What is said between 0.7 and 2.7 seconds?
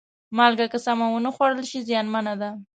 که سمه ونه خوړل شي، زیانمنه ده.